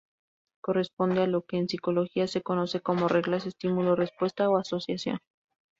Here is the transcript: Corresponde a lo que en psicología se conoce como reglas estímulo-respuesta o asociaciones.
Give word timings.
Corresponde 0.61 1.21
a 1.21 1.27
lo 1.27 1.43
que 1.43 1.57
en 1.57 1.69
psicología 1.69 2.25
se 2.27 2.41
conoce 2.41 2.81
como 2.81 3.07
reglas 3.07 3.45
estímulo-respuesta 3.45 4.49
o 4.49 4.57
asociaciones. 4.57 5.21